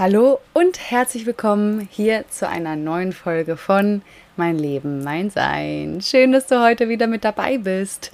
Hallo 0.00 0.40
und 0.54 0.90
herzlich 0.90 1.26
willkommen 1.26 1.86
hier 1.92 2.24
zu 2.30 2.48
einer 2.48 2.74
neuen 2.74 3.12
Folge 3.12 3.58
von 3.58 4.00
Mein 4.34 4.58
Leben, 4.58 5.04
mein 5.04 5.28
Sein. 5.28 6.00
Schön, 6.00 6.32
dass 6.32 6.46
du 6.46 6.64
heute 6.64 6.88
wieder 6.88 7.06
mit 7.06 7.22
dabei 7.22 7.58
bist. 7.58 8.10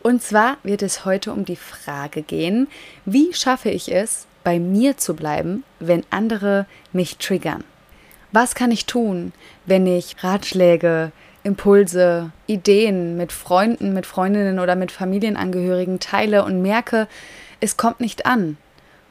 Und 0.00 0.22
zwar 0.22 0.58
wird 0.62 0.80
es 0.80 1.04
heute 1.04 1.32
um 1.32 1.44
die 1.44 1.56
Frage 1.56 2.22
gehen, 2.22 2.68
wie 3.04 3.34
schaffe 3.34 3.68
ich 3.70 3.92
es, 3.92 4.28
bei 4.44 4.60
mir 4.60 4.96
zu 4.96 5.16
bleiben, 5.16 5.64
wenn 5.80 6.04
andere 6.10 6.66
mich 6.92 7.16
triggern? 7.16 7.64
Was 8.30 8.54
kann 8.54 8.70
ich 8.70 8.86
tun, 8.86 9.32
wenn 9.66 9.88
ich 9.88 10.22
Ratschläge, 10.22 11.10
Impulse, 11.42 12.30
Ideen 12.46 13.16
mit 13.16 13.32
Freunden, 13.32 13.92
mit 13.92 14.06
Freundinnen 14.06 14.60
oder 14.60 14.76
mit 14.76 14.92
Familienangehörigen 14.92 15.98
teile 15.98 16.44
und 16.44 16.62
merke, 16.62 17.08
es 17.58 17.76
kommt 17.76 17.98
nicht 17.98 18.24
an? 18.24 18.56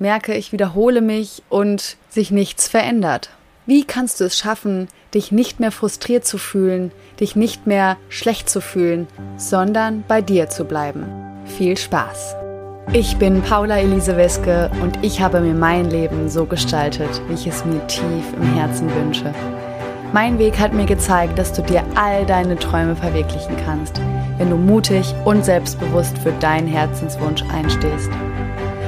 Merke, 0.03 0.33
ich 0.35 0.51
wiederhole 0.51 0.99
mich 0.99 1.43
und 1.47 1.95
sich 2.09 2.29
nichts 2.29 2.67
verändert. 2.67 3.29
Wie 3.65 3.85
kannst 3.85 4.19
du 4.19 4.25
es 4.25 4.37
schaffen, 4.37 4.89
dich 5.13 5.31
nicht 5.31 5.61
mehr 5.61 5.71
frustriert 5.71 6.25
zu 6.25 6.37
fühlen, 6.37 6.91
dich 7.21 7.37
nicht 7.37 7.67
mehr 7.67 7.95
schlecht 8.09 8.49
zu 8.49 8.59
fühlen, 8.59 9.07
sondern 9.37 10.03
bei 10.05 10.21
dir 10.21 10.49
zu 10.49 10.65
bleiben? 10.65 11.05
Viel 11.45 11.77
Spaß! 11.77 12.35
Ich 12.91 13.15
bin 13.15 13.41
Paula 13.41 13.77
Elise 13.77 14.17
Weske 14.17 14.69
und 14.81 14.99
ich 15.01 15.21
habe 15.21 15.39
mir 15.39 15.53
mein 15.53 15.89
Leben 15.89 16.27
so 16.27 16.45
gestaltet, 16.45 17.21
wie 17.29 17.35
ich 17.35 17.47
es 17.47 17.63
mir 17.63 17.87
tief 17.87 18.25
im 18.35 18.53
Herzen 18.55 18.93
wünsche. 18.93 19.33
Mein 20.11 20.37
Weg 20.37 20.59
hat 20.59 20.73
mir 20.73 20.85
gezeigt, 20.85 21.39
dass 21.39 21.53
du 21.53 21.61
dir 21.61 21.81
all 21.95 22.25
deine 22.25 22.57
Träume 22.57 22.97
verwirklichen 22.97 23.55
kannst, 23.65 24.01
wenn 24.37 24.49
du 24.49 24.57
mutig 24.57 25.15
und 25.23 25.45
selbstbewusst 25.45 26.17
für 26.17 26.33
deinen 26.33 26.67
Herzenswunsch 26.67 27.41
einstehst. 27.53 28.11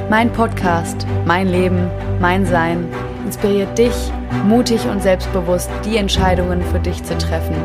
Mein 0.07 0.31
Podcast, 0.31 1.07
mein 1.25 1.47
Leben, 1.47 1.89
mein 2.19 2.45
Sein 2.45 2.87
inspiriert 3.25 3.75
dich, 3.75 3.95
mutig 4.43 4.85
und 4.85 5.01
selbstbewusst 5.01 5.71
die 5.83 5.97
Entscheidungen 5.97 6.61
für 6.61 6.79
dich 6.79 7.03
zu 7.03 7.17
treffen, 7.17 7.55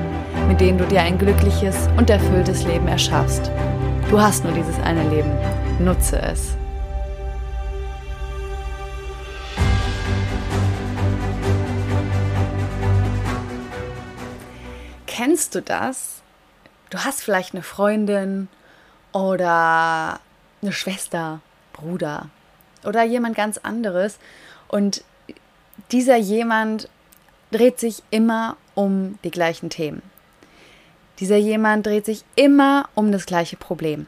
mit 0.48 0.58
denen 0.58 0.78
du 0.78 0.86
dir 0.86 1.02
ein 1.02 1.18
glückliches 1.18 1.88
und 1.98 2.08
erfülltes 2.08 2.64
Leben 2.64 2.88
erschaffst. 2.88 3.50
Du 4.08 4.18
hast 4.18 4.42
nur 4.42 4.54
dieses 4.54 4.80
eine 4.80 5.06
Leben. 5.10 5.30
Nutze 5.80 6.22
es. 6.22 6.56
Kennst 15.06 15.54
du 15.54 15.60
das? 15.60 16.22
Du 16.88 17.00
hast 17.00 17.20
vielleicht 17.20 17.52
eine 17.52 17.62
Freundin 17.62 18.48
oder 19.12 20.20
eine 20.62 20.72
Schwester 20.72 21.40
Bruder 21.80 22.28
oder 22.84 23.02
jemand 23.02 23.36
ganz 23.36 23.58
anderes. 23.58 24.18
Und 24.68 25.04
dieser 25.90 26.16
jemand 26.16 26.88
dreht 27.50 27.80
sich 27.80 28.02
immer 28.10 28.56
um 28.74 29.18
die 29.24 29.30
gleichen 29.30 29.70
Themen. 29.70 30.02
Dieser 31.18 31.36
jemand 31.36 31.86
dreht 31.86 32.06
sich 32.06 32.24
immer 32.36 32.88
um 32.94 33.12
das 33.12 33.26
gleiche 33.26 33.56
Problem 33.56 34.06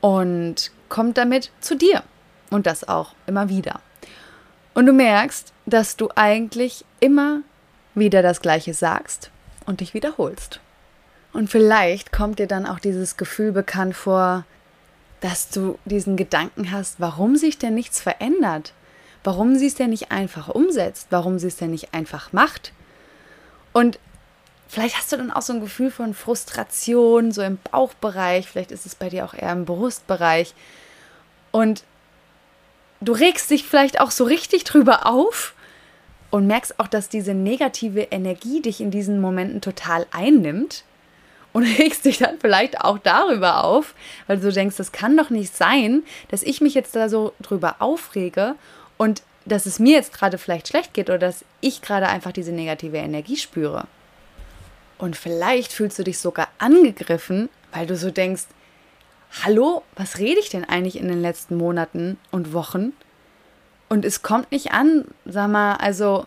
und 0.00 0.70
kommt 0.88 1.16
damit 1.16 1.50
zu 1.60 1.76
dir 1.76 2.02
und 2.50 2.66
das 2.66 2.86
auch 2.86 3.14
immer 3.26 3.48
wieder. 3.48 3.80
Und 4.74 4.86
du 4.86 4.92
merkst, 4.92 5.52
dass 5.66 5.96
du 5.96 6.08
eigentlich 6.14 6.84
immer 7.00 7.40
wieder 7.94 8.22
das 8.22 8.40
gleiche 8.40 8.74
sagst 8.74 9.30
und 9.66 9.80
dich 9.80 9.94
wiederholst. 9.94 10.60
Und 11.32 11.48
vielleicht 11.48 12.12
kommt 12.12 12.38
dir 12.38 12.46
dann 12.46 12.66
auch 12.66 12.80
dieses 12.80 13.16
Gefühl 13.16 13.52
bekannt 13.52 13.94
vor, 13.94 14.44
dass 15.20 15.50
du 15.50 15.78
diesen 15.84 16.16
Gedanken 16.16 16.70
hast, 16.70 16.98
warum 16.98 17.36
sich 17.36 17.58
denn 17.58 17.74
nichts 17.74 18.00
verändert, 18.00 18.72
warum 19.22 19.56
sie 19.56 19.66
es 19.66 19.74
denn 19.74 19.90
nicht 19.90 20.10
einfach 20.10 20.48
umsetzt, 20.48 21.08
warum 21.10 21.38
sie 21.38 21.48
es 21.48 21.56
denn 21.56 21.70
nicht 21.70 21.92
einfach 21.92 22.32
macht. 22.32 22.72
Und 23.72 23.98
vielleicht 24.68 24.96
hast 24.96 25.12
du 25.12 25.16
dann 25.16 25.30
auch 25.30 25.42
so 25.42 25.52
ein 25.52 25.60
Gefühl 25.60 25.90
von 25.90 26.14
Frustration, 26.14 27.32
so 27.32 27.42
im 27.42 27.58
Bauchbereich, 27.70 28.48
vielleicht 28.48 28.72
ist 28.72 28.86
es 28.86 28.94
bei 28.94 29.08
dir 29.10 29.24
auch 29.24 29.34
eher 29.34 29.52
im 29.52 29.66
Brustbereich. 29.66 30.54
Und 31.50 31.84
du 33.00 33.12
regst 33.12 33.50
dich 33.50 33.64
vielleicht 33.64 34.00
auch 34.00 34.10
so 34.10 34.24
richtig 34.24 34.64
drüber 34.64 35.06
auf 35.06 35.54
und 36.30 36.46
merkst 36.46 36.80
auch, 36.80 36.88
dass 36.88 37.08
diese 37.08 37.34
negative 37.34 38.02
Energie 38.02 38.62
dich 38.62 38.80
in 38.80 38.90
diesen 38.90 39.20
Momenten 39.20 39.60
total 39.60 40.06
einnimmt 40.12 40.84
und 41.52 41.62
regst 41.78 42.04
dich 42.04 42.18
dann 42.18 42.38
vielleicht 42.38 42.80
auch 42.80 42.98
darüber 42.98 43.64
auf, 43.64 43.94
weil 44.26 44.38
du 44.38 44.52
denkst, 44.52 44.76
das 44.76 44.92
kann 44.92 45.16
doch 45.16 45.30
nicht 45.30 45.56
sein, 45.56 46.02
dass 46.28 46.42
ich 46.42 46.60
mich 46.60 46.74
jetzt 46.74 46.94
da 46.96 47.08
so 47.08 47.32
drüber 47.40 47.76
aufrege 47.78 48.54
und 48.96 49.22
dass 49.44 49.66
es 49.66 49.78
mir 49.78 49.94
jetzt 49.94 50.12
gerade 50.12 50.38
vielleicht 50.38 50.68
schlecht 50.68 50.94
geht 50.94 51.08
oder 51.08 51.18
dass 51.18 51.44
ich 51.60 51.82
gerade 51.82 52.08
einfach 52.08 52.32
diese 52.32 52.52
negative 52.52 52.98
Energie 52.98 53.36
spüre. 53.36 53.86
Und 54.98 55.16
vielleicht 55.16 55.72
fühlst 55.72 55.98
du 55.98 56.04
dich 56.04 56.18
sogar 56.18 56.48
angegriffen, 56.58 57.48
weil 57.72 57.86
du 57.86 57.96
so 57.96 58.10
denkst, 58.10 58.44
hallo, 59.42 59.82
was 59.96 60.18
rede 60.18 60.40
ich 60.40 60.50
denn 60.50 60.68
eigentlich 60.68 60.98
in 60.98 61.08
den 61.08 61.22
letzten 61.22 61.56
Monaten 61.56 62.18
und 62.30 62.52
Wochen? 62.52 62.92
Und 63.88 64.04
es 64.04 64.22
kommt 64.22 64.52
nicht 64.52 64.72
an, 64.72 65.06
sag 65.24 65.50
mal, 65.50 65.76
also, 65.76 66.26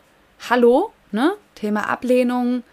hallo, 0.49 0.91
ne? 1.11 1.35
Thema 1.55 1.87
Ablehnung, 1.87 2.63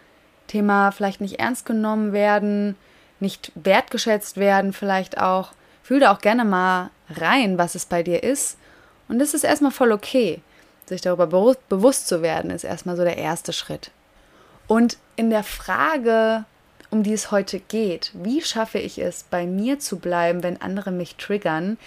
Thema 0.51 0.91
vielleicht 0.91 1.21
nicht 1.21 1.39
ernst 1.39 1.65
genommen 1.65 2.11
werden, 2.11 2.75
nicht 3.19 3.51
wertgeschätzt 3.55 4.37
werden, 4.37 4.73
vielleicht 4.73 5.17
auch. 5.17 5.53
Fühl 5.83 5.99
da 5.99 6.13
auch 6.13 6.19
gerne 6.19 6.45
mal 6.45 6.89
rein, 7.09 7.57
was 7.57 7.75
es 7.75 7.85
bei 7.85 8.03
dir 8.03 8.23
ist. 8.23 8.57
Und 9.07 9.19
das 9.19 9.33
ist 9.33 9.43
erstmal 9.43 9.71
voll 9.71 9.91
okay. 9.91 10.41
Sich 10.85 11.01
darüber 11.01 11.27
bewusst 11.27 12.07
zu 12.07 12.21
werden, 12.21 12.51
ist 12.51 12.63
erstmal 12.63 12.97
so 12.97 13.03
der 13.03 13.17
erste 13.17 13.53
Schritt. 13.53 13.91
Und 14.67 14.97
in 15.15 15.29
der 15.29 15.43
Frage, 15.43 16.45
um 16.89 17.03
die 17.03 17.13
es 17.13 17.31
heute 17.31 17.59
geht, 17.59 18.11
wie 18.13 18.41
schaffe 18.41 18.79
ich 18.79 18.99
es, 18.99 19.23
bei 19.23 19.45
mir 19.45 19.79
zu 19.79 19.99
bleiben, 19.99 20.43
wenn 20.43 20.61
andere 20.61 20.91
mich 20.91 21.15
triggern, 21.15 21.77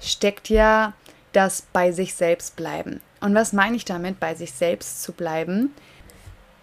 steckt 0.00 0.48
ja 0.48 0.92
das 1.32 1.66
bei 1.72 1.92
sich 1.92 2.14
selbst 2.14 2.56
bleiben. 2.56 3.00
Und 3.20 3.34
was 3.34 3.52
meine 3.52 3.76
ich 3.76 3.84
damit, 3.84 4.20
bei 4.20 4.34
sich 4.34 4.52
selbst 4.52 5.02
zu 5.02 5.12
bleiben? 5.12 5.72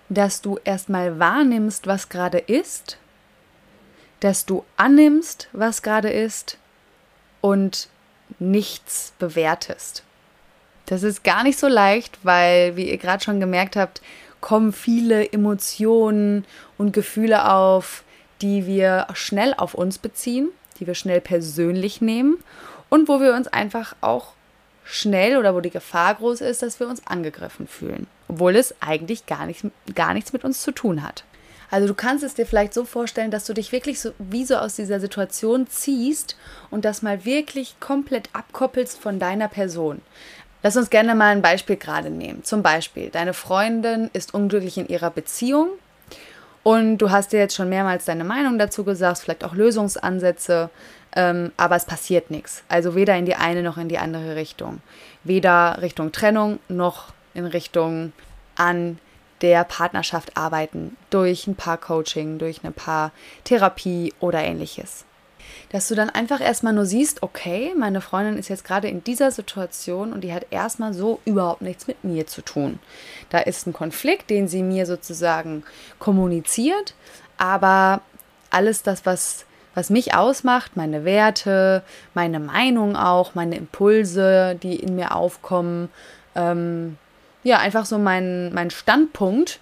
Dass 0.10 0.42
du 0.42 0.60
erstmal 0.64 1.20
wahrnimmst, 1.20 1.88
was 1.88 2.10
gerade 2.10 2.40
ist, 2.40 2.98
dass 4.20 4.46
du 4.46 4.66
annimmst, 4.76 5.48
was 5.54 5.82
gerade 5.82 6.10
ist 6.10 6.58
und 7.42 7.90
nichts 8.40 9.14
bewertest. 9.20 10.04
Das 10.88 11.04
ist 11.04 11.24
gar 11.24 11.44
nicht 11.44 11.60
so 11.60 11.68
leicht, 11.68 12.18
weil, 12.24 12.76
wie 12.76 12.90
ihr 12.90 12.98
gerade 12.98 13.24
schon 13.24 13.40
gemerkt 13.40 13.76
habt, 13.76 14.02
kommen 14.42 14.74
viele 14.74 15.32
Emotionen 15.32 16.46
und 16.78 16.94
Gefühle 16.94 17.52
auf, 17.52 18.04
die 18.42 18.66
wir 18.66 19.08
schnell 19.14 19.54
auf 19.56 19.74
uns 19.74 19.98
beziehen, 19.98 20.50
die 20.80 20.88
wir 20.88 20.96
schnell 20.96 21.22
persönlich 21.22 22.02
nehmen 22.02 22.44
und 22.90 23.08
wo 23.08 23.20
wir 23.20 23.36
uns 23.36 23.48
einfach 23.48 23.96
auch 24.02 24.34
schnell 24.92 25.38
oder 25.38 25.54
wo 25.54 25.62
die 25.62 25.70
Gefahr 25.70 26.16
groß 26.16 26.42
ist, 26.42 26.64
dass 26.64 26.80
wir 26.80 26.88
uns 26.88 27.06
angegriffen 27.06 27.68
fühlen, 27.68 28.08
obwohl 28.28 28.56
es 28.56 28.74
eigentlich 28.82 29.28
gar, 29.28 29.46
nicht, 29.46 29.64
gar 29.94 30.14
nichts 30.14 30.34
mit 30.34 30.44
uns 30.44 30.62
zu 30.62 30.72
tun 30.72 31.04
hat. 31.04 31.24
Also 31.72 31.88
du 31.88 31.94
kannst 31.94 32.24
es 32.24 32.34
dir 32.34 32.48
vielleicht 32.48 32.74
so 32.74 32.84
vorstellen, 32.84 33.30
dass 33.30 33.46
du 33.46 33.54
dich 33.54 33.72
wirklich 33.72 34.00
so 34.00 34.12
wie 34.18 34.44
so 34.46 34.56
aus 34.56 34.76
dieser 34.76 35.00
Situation 35.00 35.68
ziehst 35.68 36.36
und 36.72 36.84
das 36.84 37.04
mal 37.04 37.26
wirklich 37.26 37.80
komplett 37.80 38.30
abkoppelst 38.34 39.00
von 39.00 39.20
deiner 39.20 39.48
Person. 39.48 40.02
Lass 40.64 40.76
uns 40.76 40.90
gerne 40.90 41.14
mal 41.14 41.32
ein 41.32 41.44
Beispiel 41.44 41.78
gerade 41.78 42.10
nehmen. 42.10 42.44
Zum 42.44 42.64
Beispiel, 42.64 43.10
deine 43.10 43.34
Freundin 43.34 44.10
ist 44.14 44.34
unglücklich 44.34 44.80
in 44.80 44.88
ihrer 44.88 45.12
Beziehung 45.12 45.70
und 46.78 46.98
du 46.98 47.10
hast 47.10 47.32
dir 47.32 47.40
jetzt 47.40 47.56
schon 47.56 47.70
mehrmals 47.70 48.06
deine 48.06 48.24
Meinung 48.24 48.60
dazu 48.60 48.84
gesagt, 48.84 49.20
vielleicht 49.20 49.44
auch 49.44 49.54
Lösungsansätze 49.54 50.70
ähm, 51.16 51.52
aber 51.58 51.76
es 51.76 51.86
passiert 51.86 52.30
nichts. 52.30 52.64
Also 52.68 52.96
weder 52.96 53.16
in 53.16 53.26
die 53.26 53.36
eine 53.36 53.64
noch 53.64 53.78
in 53.78 53.90
die 53.90 53.98
andere 53.98 54.36
Richtung. 54.36 54.82
Weder 55.24 55.80
Richtung 55.82 56.12
Trennung 56.12 56.60
noch 56.68 57.14
in 57.34 57.46
Richtung 57.46 58.14
an 58.56 59.00
der 59.42 59.64
Partnerschaft 59.64 60.36
arbeiten 60.38 60.98
durch 61.10 61.48
ein 61.48 61.56
Paar-Coaching, 61.56 62.40
durch 62.40 62.64
eine 62.64 62.72
Paar-Therapie 62.72 64.14
oder 64.20 64.44
ähnliches. 64.44 65.06
Dass 65.72 65.88
du 65.88 65.96
dann 65.96 66.10
einfach 66.10 66.42
erstmal 66.42 66.74
nur 66.74 66.86
siehst, 66.86 67.24
okay, 67.24 67.74
meine 67.78 68.02
Freundin 68.02 68.38
ist 68.38 68.50
jetzt 68.50 68.64
gerade 68.64 68.88
in 68.88 69.04
dieser 69.04 69.32
Situation 69.32 70.14
und 70.14 70.22
die 70.22 70.34
hat 70.34 70.48
erstmal 70.50 70.94
so 70.94 71.20
überhaupt 71.26 71.62
nichts 71.62 71.88
mit 71.88 72.04
mir 72.04 72.28
zu 72.28 72.42
tun. 72.42 72.80
Da 73.30 73.40
ist 73.40 73.68
ein 73.68 73.74
Konflikt, 73.74 74.30
den 74.30 74.48
sie 74.48 74.64
mir 74.64 74.86
sozusagen 74.86 75.64
kommuniziert, 76.00 76.96
aber 77.38 78.02
alles 78.50 78.84
das, 78.84 79.06
was 79.06 79.46
was 79.76 79.90
mich 79.90 80.14
ausmacht, 80.14 80.76
meine 80.76 81.06
Werte, 81.06 81.84
meine 82.14 82.40
Meinung 82.40 82.96
auch, 82.96 83.36
meine 83.36 83.56
Impulse, 83.56 84.58
die 84.62 84.76
in 84.76 84.96
mir 84.96 85.16
aufkommen. 85.16 85.90
Ähm, 86.36 86.98
ja, 87.44 87.60
einfach 87.60 87.86
so 87.86 87.98
mein, 87.98 88.54
mein 88.54 88.72
Standpunkt, 88.72 89.60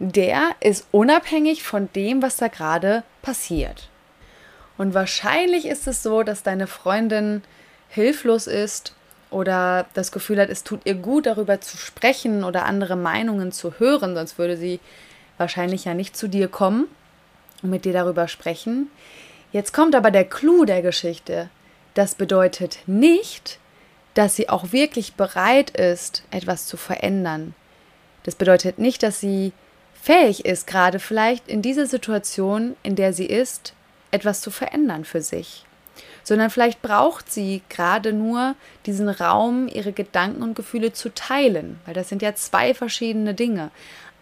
der 0.00 0.50
ist 0.60 0.86
unabhängig 0.90 1.62
von 1.62 1.88
dem, 1.94 2.22
was 2.22 2.36
da 2.36 2.48
gerade 2.48 3.04
passiert. 3.22 3.89
Und 4.80 4.94
wahrscheinlich 4.94 5.66
ist 5.66 5.86
es 5.86 6.02
so, 6.02 6.22
dass 6.22 6.42
deine 6.42 6.66
Freundin 6.66 7.42
hilflos 7.90 8.46
ist 8.46 8.94
oder 9.30 9.84
das 9.92 10.10
Gefühl 10.10 10.40
hat, 10.40 10.48
es 10.48 10.64
tut 10.64 10.80
ihr 10.86 10.94
gut, 10.94 11.26
darüber 11.26 11.60
zu 11.60 11.76
sprechen 11.76 12.44
oder 12.44 12.64
andere 12.64 12.96
Meinungen 12.96 13.52
zu 13.52 13.78
hören, 13.78 14.14
sonst 14.14 14.38
würde 14.38 14.56
sie 14.56 14.80
wahrscheinlich 15.36 15.84
ja 15.84 15.92
nicht 15.92 16.16
zu 16.16 16.28
dir 16.28 16.48
kommen 16.48 16.86
und 17.62 17.68
mit 17.68 17.84
dir 17.84 17.92
darüber 17.92 18.26
sprechen. 18.26 18.90
Jetzt 19.52 19.74
kommt 19.74 19.94
aber 19.94 20.10
der 20.10 20.24
Clou 20.24 20.64
der 20.64 20.80
Geschichte. 20.80 21.50
Das 21.92 22.14
bedeutet 22.14 22.78
nicht, 22.86 23.58
dass 24.14 24.34
sie 24.34 24.48
auch 24.48 24.72
wirklich 24.72 25.12
bereit 25.12 25.68
ist, 25.68 26.22
etwas 26.30 26.64
zu 26.64 26.78
verändern. 26.78 27.54
Das 28.22 28.34
bedeutet 28.34 28.78
nicht, 28.78 29.02
dass 29.02 29.20
sie 29.20 29.52
fähig 29.92 30.46
ist, 30.46 30.66
gerade 30.66 31.00
vielleicht 31.00 31.48
in 31.48 31.60
dieser 31.60 31.84
Situation, 31.84 32.76
in 32.82 32.96
der 32.96 33.12
sie 33.12 33.26
ist, 33.26 33.74
etwas 34.10 34.40
zu 34.40 34.50
verändern 34.50 35.04
für 35.04 35.22
sich. 35.22 35.64
Sondern 36.22 36.50
vielleicht 36.50 36.82
braucht 36.82 37.30
sie 37.30 37.62
gerade 37.68 38.12
nur 38.12 38.54
diesen 38.86 39.08
Raum, 39.08 39.68
ihre 39.68 39.92
Gedanken 39.92 40.42
und 40.42 40.54
Gefühle 40.54 40.92
zu 40.92 41.12
teilen, 41.14 41.80
weil 41.86 41.94
das 41.94 42.08
sind 42.08 42.22
ja 42.22 42.34
zwei 42.34 42.74
verschiedene 42.74 43.34
Dinge. 43.34 43.70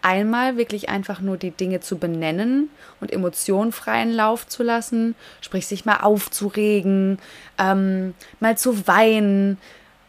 Einmal 0.01 0.55
wirklich 0.55 0.87
einfach 0.87 1.19
nur 1.19 1.35
die 1.35 1.51
Dinge 1.51 1.81
zu 1.81 1.97
benennen 1.97 2.69
und 3.01 3.11
emotionenfreien 3.11 4.13
Lauf 4.13 4.47
zu 4.47 4.63
lassen, 4.63 5.13
sprich 5.41 5.67
sich 5.67 5.83
mal 5.83 5.97
aufzuregen, 5.97 7.19
ähm, 7.57 8.13
mal 8.39 8.57
zu 8.57 8.87
weinen 8.87 9.57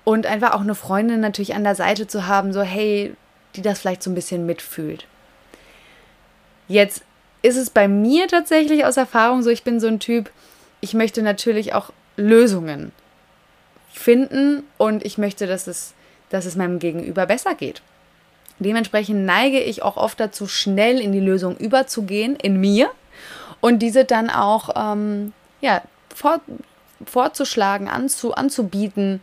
und 0.05 0.27
einfach 0.27 0.53
auch 0.53 0.61
eine 0.61 0.77
Freundin 0.77 1.21
natürlich 1.21 1.55
an 1.55 1.65
der 1.65 1.75
Seite 1.75 2.07
zu 2.07 2.29
haben, 2.29 2.53
so 2.53 2.63
hey, 2.63 3.15
die 3.57 3.63
das 3.63 3.81
vielleicht 3.81 4.05
so 4.05 4.11
ein 4.11 4.15
bisschen 4.15 4.47
mitfühlt. 4.47 5.07
Jetzt 6.69 7.03
ist 7.43 7.57
es 7.57 7.71
bei 7.71 7.89
mir 7.89 8.29
tatsächlich 8.29 8.85
aus 8.85 8.97
Erfahrung 8.97 9.43
so, 9.43 9.51
ich 9.51 9.65
bin 9.65 9.81
so 9.81 9.87
ein 9.87 10.01
Typ, 10.01 10.31
ich 10.81 10.95
möchte 10.95 11.23
natürlich 11.23 11.75
auch 11.75 11.91
Lösungen 12.17 12.93
finden 13.93 14.63
und 14.79 15.05
ich 15.05 15.19
möchte, 15.19 15.47
dass 15.47 15.67
es, 15.67 15.95
dass 16.29 16.47
es 16.47 16.57
meinem 16.57 16.79
Gegenüber 16.79 17.27
besser 17.27 17.55
geht. 17.55 17.83
Dementsprechend 18.59 19.25
neige 19.25 19.61
ich 19.61 19.83
auch 19.83 19.97
oft 19.97 20.21
dazu, 20.21 20.47
schnell 20.47 21.01
in 21.01 21.13
die 21.13 21.21
Lösung 21.21 21.57
überzugehen, 21.57 22.37
in 22.37 22.61
mir, 22.61 22.91
und 23.61 23.81
diese 23.81 24.05
dann 24.05 24.31
auch 24.31 24.71
ähm, 24.75 25.33
ja, 25.61 25.83
vor, 26.15 26.41
vorzuschlagen, 27.05 27.89
anzu, 27.89 28.35
anzubieten. 28.35 29.23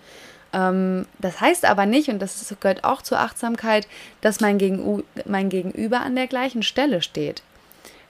Ähm, 0.53 1.05
das 1.19 1.41
heißt 1.41 1.65
aber 1.65 1.85
nicht, 1.85 2.09
und 2.09 2.19
das 2.19 2.55
gehört 2.59 2.83
auch 2.83 3.01
zur 3.01 3.19
Achtsamkeit, 3.19 3.87
dass 4.21 4.39
mein, 4.39 4.57
Gegenü 4.57 5.03
mein 5.25 5.49
Gegenüber 5.49 6.01
an 6.01 6.15
der 6.15 6.27
gleichen 6.27 6.63
Stelle 6.63 7.01
steht. 7.01 7.41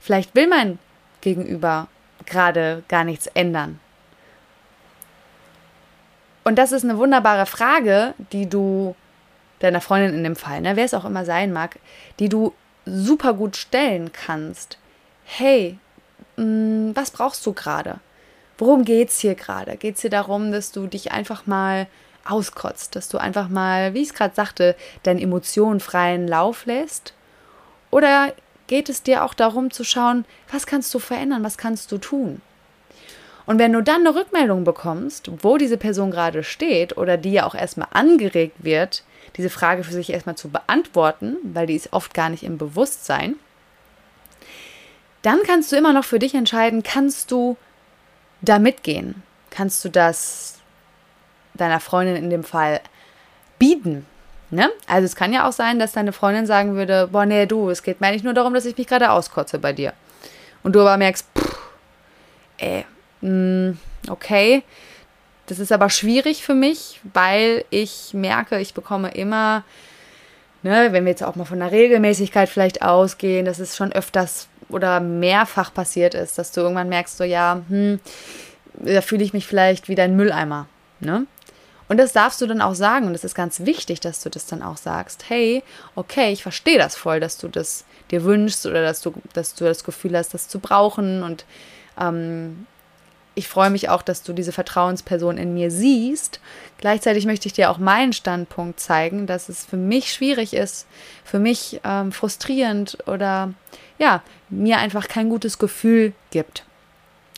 Vielleicht 0.07 0.36
will 0.36 0.48
mein 0.48 0.80
Gegenüber 1.19 1.89
gerade 2.25 2.81
gar 2.88 3.04
nichts 3.04 3.27
ändern. 3.27 3.81
Und 6.45 6.56
das 6.56 6.71
ist 6.71 6.86
eine 6.86 6.98
wunderbare 6.98 7.45
Frage, 7.45 8.13
die 8.31 8.48
du 8.48 8.95
deiner 9.59 9.81
Freundin 9.81 10.13
in 10.13 10.24
dem 10.24 10.38
Fall, 10.38 10.62
ne, 10.62 10.77
wer 10.77 10.86
es 10.86 10.94
auch 10.94 11.04
immer 11.04 11.25
sein 11.25 11.51
mag, 11.51 11.77
die 12.19 12.30
du 12.30 12.54
super 12.86 13.33
gut 13.33 13.57
stellen 13.57 14.13
kannst. 14.13 14.77
Hey, 15.25 15.77
mh, 16.38 16.45
mm, 16.45 16.95
was 16.95 17.12
brauchst 17.12 17.45
du 17.45 17.51
gerade? 17.51 18.00
Worum 18.57 18.86
geht 18.86 19.09
es 19.09 19.19
hier 19.19 19.36
gerade? 19.36 19.75
Geht 19.75 19.95
es 19.95 20.01
hier 20.04 20.09
darum, 20.09 20.54
dass 20.54 20.71
du 20.71 20.88
dich 20.88 21.12
einfach 21.12 21.48
mal 21.48 21.86
auskotzt, 22.24 22.95
dass 22.95 23.09
du 23.09 23.18
einfach 23.18 23.50
mal, 23.50 23.94
wie 23.94 24.04
ich 24.04 24.12
es 24.12 24.13
gerade 24.13 24.33
sagte, 24.33 24.77
deinen 25.04 25.19
Emotionen 25.19 25.81
freien 25.81 26.30
Lauf 26.30 26.65
lässt? 26.65 27.13
Oder 27.92 28.31
geht 28.68 28.90
es 28.90 29.04
dir 29.04 29.24
auch 29.24 29.34
darum 29.34 29.72
zu 29.72 29.84
schauen, 29.84 30.25
was 30.52 30.66
kannst 30.66 30.94
du 30.94 31.00
verändern, 31.00 31.44
was 31.44 31.58
kannst 31.58 31.92
du 31.92 31.98
tun? 31.98 32.42
Und 33.46 33.60
wenn 33.60 33.72
du 33.72 33.81
dann 33.81 34.06
eine 34.06 34.14
Rückmeldung 34.14 34.66
bekommst, 34.66 35.31
wo 35.42 35.58
diese 35.58 35.78
Person 35.78 36.12
gerade 36.12 36.44
steht 36.44 36.98
oder 36.98 37.16
die 37.16 37.31
ja 37.31 37.46
auch 37.46 37.56
erstmal 37.56 37.88
angeregt 37.92 38.58
wird, 38.60 39.04
diese 39.38 39.50
Frage 39.50 39.86
für 39.86 39.94
sich 39.94 40.12
erstmal 40.12 40.36
zu 40.36 40.50
beantworten, 40.50 41.38
weil 41.44 41.66
die 41.66 41.75
ist 41.75 41.94
oft 41.94 42.14
gar 42.14 42.30
nicht 42.30 42.44
im 42.44 42.58
Bewusstsein, 42.58 43.36
dann 45.22 45.44
kannst 45.44 45.72
du 45.72 45.78
immer 45.78 45.94
noch 45.94 46.04
für 46.04 46.19
dich 46.19 46.36
entscheiden, 46.36 46.84
kannst 46.84 47.31
du 47.31 47.58
da 48.42 48.60
mitgehen? 48.60 49.24
Kannst 49.50 49.84
du 49.84 49.90
das 49.90 50.60
deiner 51.54 51.80
Freundin 51.80 52.18
in 52.18 52.30
dem 52.30 52.44
Fall 52.44 52.81
bieten? 53.58 54.06
Ne? 54.49 54.69
Also 54.88 55.05
es 55.05 55.15
kann 55.15 55.33
ja 55.33 55.47
auch 55.47 55.51
sein, 55.51 55.77
dass 55.77 55.91
deine 55.91 56.13
Freundin 56.13 56.45
sagen 56.45 56.75
würde, 56.75 57.09
boah, 57.11 57.25
nee, 57.25 57.45
du, 57.45 57.69
es 57.69 57.83
geht 57.83 57.99
mir 57.99 58.07
eigentlich 58.07 58.23
nur 58.23 58.33
darum, 58.33 58.53
dass 58.53 58.65
ich 58.65 58.77
mich 58.77 58.88
gerade 58.88 59.11
auskotze 59.11 59.59
bei 59.59 59.73
dir. 59.73 59.94
Und 60.63 60.73
du 60.73 60.79
aber 60.79 60.97
merkst, 60.97 61.27
pff, 61.38 61.57
ey, 62.57 62.85
mh, 63.21 63.29
mm, 63.29 63.77
okay, 64.09 64.63
das 65.47 65.59
ist 65.59 65.71
aber 65.71 65.89
schwierig 65.89 66.44
für 66.44 66.53
mich, 66.53 66.99
weil 67.13 67.65
ich 67.69 68.13
merke, 68.13 68.59
ich 68.59 68.73
bekomme 68.73 69.11
immer, 69.11 69.63
ne, 70.63 70.89
wenn 70.91 71.05
wir 71.05 71.11
jetzt 71.11 71.23
auch 71.23 71.35
mal 71.35 71.45
von 71.45 71.59
der 71.59 71.71
Regelmäßigkeit 71.71 72.49
vielleicht 72.49 72.81
ausgehen, 72.81 73.45
dass 73.45 73.59
es 73.59 73.75
schon 73.75 73.91
öfters 73.91 74.47
oder 74.69 74.99
mehrfach 74.99 75.73
passiert 75.73 76.13
ist, 76.13 76.38
dass 76.38 76.51
du 76.51 76.61
irgendwann 76.61 76.89
merkst, 76.89 77.17
so 77.17 77.23
ja, 77.23 77.61
hm, 77.69 77.99
da 78.73 79.01
fühle 79.01 79.23
ich 79.23 79.33
mich 79.33 79.47
vielleicht 79.47 79.88
wie 79.89 79.95
dein 79.95 80.15
Mülleimer. 80.15 80.67
Ne? 80.99 81.25
Und 81.88 81.98
das 81.98 82.13
darfst 82.13 82.42
du 82.42 82.48
dann 82.48 82.62
auch 82.62 82.75
sagen. 82.75 83.07
Und 83.07 83.16
es 83.16 83.24
ist 83.24 83.36
ganz 83.36 83.62
wichtig, 83.62 84.00
dass 84.00 84.22
du 84.22 84.30
das 84.30 84.45
dann 84.45 84.62
auch 84.62 84.78
sagst. 84.78 85.25
Hey, 85.30 85.63
okay, 85.95 86.31
ich 86.31 86.44
verstehe 86.44 86.78
das 86.78 86.95
voll, 86.95 87.19
dass 87.19 87.38
du 87.38 87.48
das 87.48 87.86
dir 88.12 88.24
wünschst 88.24 88.66
oder 88.66 88.81
dass 88.81 89.01
du, 89.01 89.13
dass 89.34 89.54
du 89.56 89.66
das 89.66 89.84
Gefühl 89.84 90.18
hast, 90.18 90.34
das 90.34 90.48
zu 90.48 90.60
brauchen. 90.60 91.24
Und 91.24 91.45
ähm, 92.00 92.66
ich 93.36 93.48
freue 93.48 93.69
mich 93.69 93.89
auch, 93.89 94.01
dass 94.01 94.24
du 94.24 94.34
diese 94.34 94.51
Vertrauensperson 94.51 95.38
in 95.38 95.54
mir 95.54 95.69
siehst. 95.72 96.39
Gleichzeitig 96.80 97.25
möchte 97.25 97.48
ich 97.48 97.54
dir 97.54 97.69
auch 97.69 97.78
meinen 97.78 98.13
Standpunkt 98.13 98.80
zeigen, 98.80 99.28
dass 99.28 99.48
es 99.48 99.66
für 99.66 99.78
mich 99.78 100.12
schwierig 100.12 100.54
ist, 100.54 100.88
für 101.24 101.40
mich 101.40 101.80
ähm, 101.83 102.12
frustrierend 102.12 102.98
oder 103.06 103.54
ja, 104.00 104.24
mir 104.50 104.78
einfach 104.80 105.07
kein 105.07 105.30
gutes 105.30 105.60
Gefühl 105.60 106.13
gibt. 106.31 106.67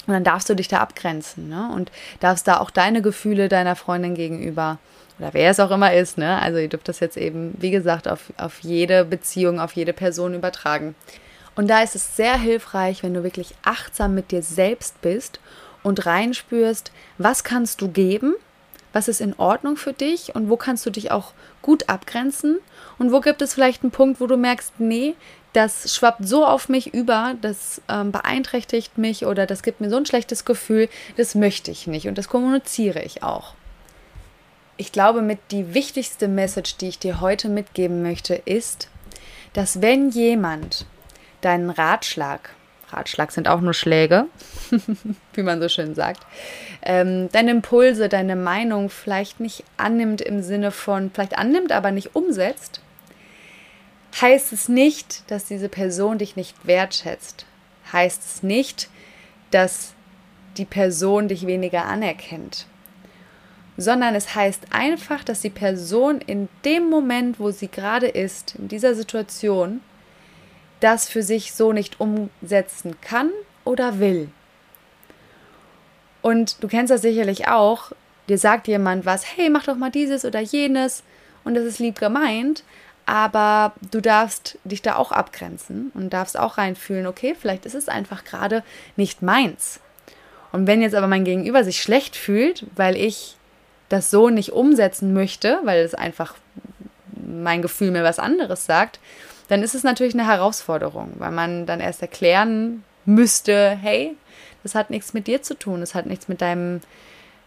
Und 0.09 0.15
dann 0.15 0.23
darfst 0.23 0.49
du 0.49 0.55
dich 0.55 0.67
da 0.67 0.79
abgrenzen 0.79 1.49
ne? 1.49 1.69
und 1.71 1.91
darfst 2.19 2.47
da 2.47 2.59
auch 2.59 2.71
deine 2.71 3.03
Gefühle 3.03 3.47
deiner 3.47 3.75
Freundin 3.75 4.15
gegenüber 4.15 4.79
oder 5.19 5.35
wer 5.35 5.51
es 5.51 5.59
auch 5.59 5.69
immer 5.69 5.93
ist, 5.93 6.17
ne? 6.17 6.41
also 6.41 6.57
ihr 6.57 6.67
dürft 6.67 6.87
das 6.87 6.99
jetzt 6.99 7.15
eben, 7.15 7.53
wie 7.59 7.69
gesagt, 7.69 8.07
auf, 8.07 8.33
auf 8.37 8.61
jede 8.61 9.05
Beziehung, 9.05 9.59
auf 9.59 9.73
jede 9.73 9.93
Person 9.93 10.33
übertragen. 10.33 10.95
Und 11.55 11.69
da 11.69 11.83
ist 11.83 11.93
es 11.93 12.15
sehr 12.15 12.39
hilfreich, 12.39 13.03
wenn 13.03 13.13
du 13.13 13.21
wirklich 13.21 13.53
achtsam 13.63 14.15
mit 14.15 14.31
dir 14.31 14.41
selbst 14.41 14.99
bist 15.03 15.39
und 15.83 16.07
reinspürst, 16.07 16.91
was 17.19 17.43
kannst 17.43 17.79
du 17.81 17.89
geben, 17.89 18.33
was 18.93 19.07
ist 19.07 19.21
in 19.21 19.37
Ordnung 19.37 19.77
für 19.77 19.93
dich 19.93 20.33
und 20.33 20.49
wo 20.49 20.57
kannst 20.57 20.87
du 20.87 20.89
dich 20.89 21.11
auch 21.11 21.33
gut 21.61 21.87
abgrenzen 21.87 22.57
und 22.97 23.11
wo 23.11 23.19
gibt 23.19 23.43
es 23.43 23.53
vielleicht 23.53 23.83
einen 23.83 23.91
Punkt, 23.91 24.19
wo 24.19 24.25
du 24.25 24.37
merkst, 24.37 24.79
nee, 24.79 25.13
das 25.53 25.95
schwappt 25.95 26.27
so 26.27 26.45
auf 26.45 26.69
mich 26.69 26.93
über, 26.93 27.35
das 27.41 27.81
ähm, 27.89 28.11
beeinträchtigt 28.11 28.97
mich 28.97 29.25
oder 29.25 29.45
das 29.45 29.63
gibt 29.63 29.81
mir 29.81 29.89
so 29.89 29.97
ein 29.97 30.05
schlechtes 30.05 30.45
Gefühl, 30.45 30.89
das 31.17 31.35
möchte 31.35 31.71
ich 31.71 31.87
nicht 31.87 32.07
und 32.07 32.17
das 32.17 32.29
kommuniziere 32.29 33.01
ich 33.01 33.23
auch. 33.23 33.53
Ich 34.77 34.91
glaube, 34.91 35.21
mit 35.21 35.39
die 35.51 35.73
wichtigste 35.73 36.27
Message, 36.27 36.77
die 36.77 36.87
ich 36.87 36.99
dir 36.99 37.19
heute 37.19 37.49
mitgeben 37.49 38.01
möchte, 38.01 38.35
ist, 38.35 38.89
dass 39.53 39.81
wenn 39.81 40.09
jemand 40.09 40.85
deinen 41.41 41.69
Ratschlag 41.69 42.51
Ratschlag 42.91 43.31
sind 43.31 43.47
auch 43.47 43.61
nur 43.61 43.73
Schläge, 43.73 44.25
wie 45.33 45.43
man 45.43 45.61
so 45.61 45.69
schön 45.69 45.95
sagt, 45.95 46.25
ähm, 46.81 47.29
deine 47.31 47.51
Impulse, 47.51 48.09
deine 48.09 48.35
Meinung 48.35 48.89
vielleicht 48.89 49.39
nicht 49.39 49.63
annimmt 49.77 50.21
im 50.21 50.41
Sinne 50.41 50.71
von, 50.71 51.11
vielleicht 51.13 51.37
annimmt, 51.37 51.71
aber 51.71 51.91
nicht 51.91 52.15
umsetzt, 52.15 52.81
heißt 54.21 54.53
es 54.53 54.69
nicht, 54.69 55.29
dass 55.29 55.45
diese 55.45 55.69
Person 55.69 56.17
dich 56.17 56.35
nicht 56.35 56.55
wertschätzt. 56.65 57.45
Heißt 57.91 58.23
es 58.23 58.43
nicht, 58.43 58.89
dass 59.51 59.93
die 60.57 60.65
Person 60.65 61.27
dich 61.27 61.47
weniger 61.47 61.85
anerkennt. 61.85 62.65
Sondern 63.77 64.15
es 64.15 64.35
heißt 64.35 64.67
einfach, 64.71 65.23
dass 65.23 65.41
die 65.41 65.49
Person 65.49 66.19
in 66.21 66.49
dem 66.65 66.89
Moment, 66.89 67.39
wo 67.39 67.51
sie 67.51 67.69
gerade 67.69 68.07
ist, 68.07 68.55
in 68.55 68.67
dieser 68.67 68.93
Situation, 68.93 69.81
das 70.79 71.09
für 71.09 71.23
sich 71.23 71.53
so 71.53 71.71
nicht 71.73 71.99
umsetzen 71.99 72.97
kann 73.01 73.31
oder 73.63 73.99
will. 73.99 74.29
Und 76.21 76.61
du 76.61 76.67
kennst 76.67 76.91
das 76.91 77.01
sicherlich 77.01 77.47
auch, 77.47 77.91
dir 78.27 78.37
sagt 78.37 78.67
jemand 78.67 79.05
was, 79.05 79.37
hey, 79.37 79.49
mach 79.49 79.65
doch 79.65 79.77
mal 79.77 79.91
dieses 79.91 80.25
oder 80.25 80.39
jenes 80.39 81.03
und 81.43 81.55
das 81.55 81.63
ist 81.63 81.79
lieb 81.79 81.99
gemeint, 81.99 82.63
aber 83.09 83.73
du 83.89 84.01
darfst 84.01 84.59
dich 84.65 84.83
da 84.83 84.95
auch 84.95 85.11
abgrenzen 85.11 85.91
und 85.95 86.13
darfst 86.13 86.37
auch 86.37 86.59
reinfühlen, 86.59 87.07
okay, 87.07 87.35
vielleicht 87.37 87.65
ist 87.65 87.73
es 87.73 87.89
einfach 87.89 88.23
gerade 88.23 88.63
nicht 88.97 89.23
meins. 89.23 89.79
Und 90.51 90.67
wenn 90.67 90.83
jetzt 90.83 90.93
aber 90.93 91.07
mein 91.07 91.23
Gegenüber 91.23 91.63
sich 91.63 91.81
schlecht 91.81 92.15
fühlt, 92.15 92.67
weil 92.75 92.95
ich 92.95 93.35
das 93.89 94.11
so 94.11 94.29
nicht 94.29 94.53
umsetzen 94.53 95.11
möchte, 95.11 95.59
weil 95.63 95.83
es 95.83 95.95
einfach 95.95 96.35
mein 97.15 97.63
Gefühl 97.63 97.89
mir 97.89 98.03
was 98.03 98.19
anderes 98.19 98.67
sagt, 98.67 98.99
dann 99.47 99.63
ist 99.63 99.73
es 99.73 99.81
natürlich 99.81 100.13
eine 100.13 100.27
Herausforderung, 100.27 101.13
weil 101.17 101.31
man 101.31 101.65
dann 101.65 101.79
erst 101.79 102.03
erklären 102.03 102.83
müsste, 103.05 103.71
hey, 103.81 104.15
das 104.61 104.75
hat 104.75 104.91
nichts 104.91 105.15
mit 105.15 105.25
dir 105.25 105.41
zu 105.41 105.57
tun, 105.57 105.79
das 105.79 105.95
hat 105.95 106.05
nichts 106.05 106.27
mit 106.27 106.41
deinem 106.41 106.81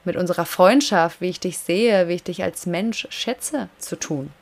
mit 0.05 0.17
unserer 0.17 0.47
Freundschaft, 0.47 1.21
wie 1.21 1.29
ich 1.29 1.39
dich 1.39 1.59
sehe, 1.59 2.09
wie 2.09 2.15
ich 2.15 2.25
dich 2.25 2.43
als 2.43 2.67
Mensch 2.67 3.07
schätze, 3.11 3.69
zu 3.79 3.95
tun. 3.95 4.33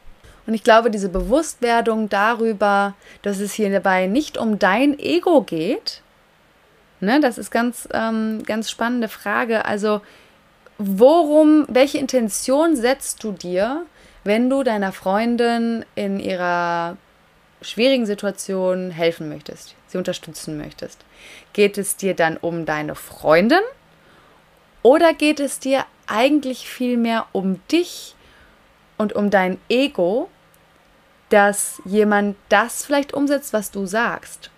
Und 0.47 0.55
ich 0.55 0.63
glaube, 0.63 0.91
diese 0.91 1.09
Bewusstwerdung 1.09 2.09
darüber, 2.09 2.95
dass 3.23 3.41
es 3.41 3.53
hier 3.53 3.71
dabei 3.71 4.07
nicht 4.07 4.39
um 4.39 4.59
dein 4.59 4.99
Ego 4.99 5.43
geht, 5.43 6.03
ne, 7.01 7.21
das 7.21 7.39
ist 7.39 7.51
ganz, 7.51 7.89
ähm, 7.93 8.43
ganz 8.45 8.71
spannende 8.71 9.09
Frage. 9.09 9.65
Also, 9.65 10.01
worum, 10.79 11.67
welche 11.69 11.99
Intention 11.99 12.77
setzt 12.77 13.23
du 13.23 13.33
dir, 13.33 13.85
wenn 14.25 14.51
du 14.51 14.63
deiner 14.63 14.93
Freundin 14.93 15.85
in 15.95 16.21
ihrer 16.21 16.97
schwierigen 17.63 18.07
Situation 18.07 18.91
helfen 18.91 19.29
möchtest, 19.29 19.75
sie 19.87 19.99
unterstützen 19.99 20.57
möchtest? 20.57 21.05
Geht 21.53 21.79
es 21.79 21.97
dir 21.97 22.15
dann 22.15 22.37
um 22.37 22.65
deine 22.65 22.95
Freundin 22.95 23.61
oder 24.83 25.13
geht 25.13 25.41
es 25.41 25.59
dir 25.59 25.85
eigentlich 26.07 26.69
vielmehr 26.69 27.27
um 27.33 27.61
dich 27.71 28.15
und 29.01 29.15
um 29.15 29.31
dein 29.31 29.59
Ego, 29.71 30.29
dass 31.31 31.81
jemand 31.87 32.37
das 32.51 32.85
vielleicht 32.85 33.15
umsetzt, 33.15 33.55
was 33.55 33.71
du 33.71 33.87
sagst, 33.87 34.51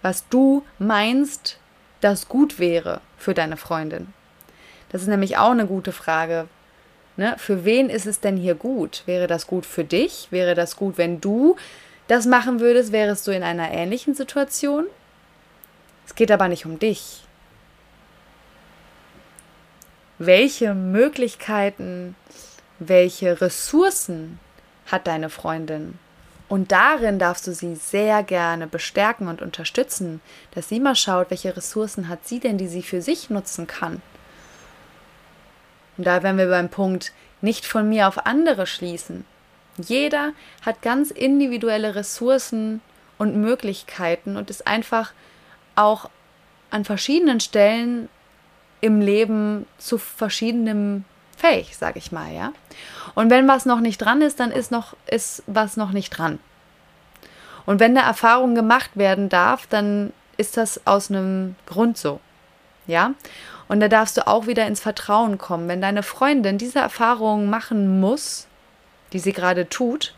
was 0.00 0.28
du 0.28 0.64
meinst, 0.78 1.58
das 2.00 2.28
gut 2.28 2.60
wäre 2.60 3.00
für 3.18 3.34
deine 3.34 3.56
Freundin? 3.56 4.12
Das 4.90 5.02
ist 5.02 5.08
nämlich 5.08 5.38
auch 5.38 5.50
eine 5.50 5.66
gute 5.66 5.90
Frage. 5.90 6.46
Ne? 7.16 7.34
Für 7.36 7.64
wen 7.64 7.90
ist 7.90 8.06
es 8.06 8.20
denn 8.20 8.36
hier 8.36 8.54
gut? 8.54 9.02
Wäre 9.06 9.26
das 9.26 9.48
gut 9.48 9.66
für 9.66 9.84
dich? 9.84 10.28
Wäre 10.30 10.54
das 10.54 10.76
gut, 10.76 10.96
wenn 10.96 11.20
du 11.20 11.56
das 12.06 12.26
machen 12.26 12.60
würdest? 12.60 12.92
Wärest 12.92 13.26
du 13.26 13.32
in 13.32 13.42
einer 13.42 13.72
ähnlichen 13.72 14.14
Situation? 14.14 14.86
Es 16.06 16.14
geht 16.14 16.30
aber 16.30 16.46
nicht 16.46 16.64
um 16.64 16.78
dich. 16.78 17.24
Welche 20.18 20.74
Möglichkeiten, 20.74 22.14
welche 22.80 23.40
Ressourcen 23.40 24.40
hat 24.86 25.06
deine 25.06 25.30
Freundin? 25.30 25.98
Und 26.48 26.72
darin 26.72 27.20
darfst 27.20 27.46
du 27.46 27.54
sie 27.54 27.76
sehr 27.76 28.24
gerne 28.24 28.66
bestärken 28.66 29.28
und 29.28 29.40
unterstützen, 29.40 30.20
dass 30.52 30.68
sie 30.68 30.80
mal 30.80 30.96
schaut, 30.96 31.30
welche 31.30 31.56
Ressourcen 31.56 32.08
hat 32.08 32.26
sie 32.26 32.40
denn, 32.40 32.58
die 32.58 32.66
sie 32.66 32.82
für 32.82 33.02
sich 33.02 33.30
nutzen 33.30 33.68
kann. 33.68 34.02
Und 35.96 36.06
da 36.08 36.24
wären 36.24 36.38
wir 36.38 36.48
beim 36.48 36.68
Punkt, 36.68 37.12
nicht 37.40 37.66
von 37.66 37.88
mir 37.88 38.08
auf 38.08 38.26
andere 38.26 38.66
schließen. 38.66 39.24
Jeder 39.78 40.32
hat 40.62 40.82
ganz 40.82 41.12
individuelle 41.12 41.94
Ressourcen 41.94 42.80
und 43.16 43.36
Möglichkeiten 43.36 44.36
und 44.36 44.50
ist 44.50 44.66
einfach 44.66 45.12
auch 45.76 46.10
an 46.70 46.84
verschiedenen 46.84 47.38
Stellen 47.38 48.08
im 48.80 49.00
Leben 49.00 49.66
zu 49.78 49.98
verschiedenem 49.98 51.04
fähig, 51.40 51.76
sage 51.76 51.98
ich 51.98 52.12
mal, 52.12 52.32
ja. 52.32 52.52
Und 53.14 53.30
wenn 53.30 53.48
was 53.48 53.66
noch 53.66 53.80
nicht 53.80 53.98
dran 53.98 54.22
ist, 54.22 54.40
dann 54.40 54.52
ist 54.52 54.70
noch 54.70 54.94
ist 55.06 55.42
was 55.46 55.76
noch 55.76 55.90
nicht 55.90 56.10
dran. 56.10 56.38
Und 57.66 57.80
wenn 57.80 57.96
eine 57.96 58.06
Erfahrung 58.06 58.54
gemacht 58.54 58.90
werden 58.94 59.28
darf, 59.28 59.66
dann 59.66 60.12
ist 60.36 60.56
das 60.56 60.86
aus 60.86 61.10
einem 61.10 61.56
Grund 61.66 61.98
so. 61.98 62.20
Ja? 62.86 63.14
Und 63.68 63.80
da 63.80 63.88
darfst 63.88 64.16
du 64.16 64.26
auch 64.26 64.46
wieder 64.46 64.66
ins 64.66 64.80
Vertrauen 64.80 65.38
kommen. 65.38 65.68
Wenn 65.68 65.80
deine 65.80 66.02
Freundin 66.02 66.58
diese 66.58 66.80
Erfahrung 66.80 67.48
machen 67.50 68.00
muss, 68.00 68.46
die 69.12 69.18
sie 69.18 69.32
gerade 69.32 69.68
tut, 69.68 70.14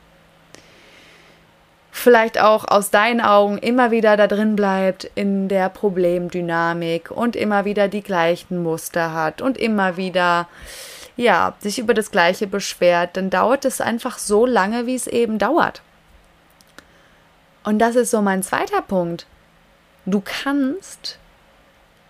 vielleicht 1.91 2.41
auch 2.41 2.67
aus 2.67 2.91
deinen 2.91 3.21
Augen 3.21 3.59
immer 3.59 3.91
wieder 3.91 4.17
da 4.17 4.27
drin 4.27 4.57
bleibt 4.57 5.11
in 5.15 5.49
der 5.49 5.69
Problemdynamik 5.69 7.11
und 7.11 7.37
immer 7.37 7.67
wieder 7.67 7.89
die 7.89 8.03
gleichen 8.03 8.63
Muster 8.63 9.13
hat 9.13 9.43
und 9.43 9.59
immer 9.59 9.99
wieder 9.99 10.49
ja, 11.17 11.55
sich 11.59 11.79
über 11.79 11.95
das 11.95 12.11
gleiche 12.11 12.47
beschwert, 12.47 13.17
dann 13.17 13.31
dauert 13.31 13.65
es 13.65 13.81
einfach 13.81 14.19
so 14.19 14.47
lange, 14.47 14.87
wie 14.87 14.95
es 14.95 15.07
eben 15.07 15.39
dauert. 15.39 15.83
Und 17.65 17.79
das 17.79 17.97
ist 17.97 18.11
so 18.11 18.23
mein 18.23 18.43
zweiter 18.43 18.83
Punkt. 18.83 19.27
Du 20.05 20.21
kannst 20.25 21.19